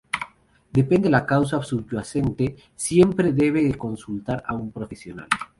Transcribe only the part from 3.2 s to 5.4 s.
se debe consultar a un profesional.